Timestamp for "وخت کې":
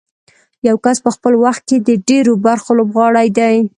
1.45-1.77